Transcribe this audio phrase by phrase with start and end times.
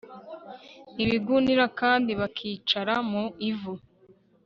[1.03, 3.73] ibigunira kandi bakicara mu ivu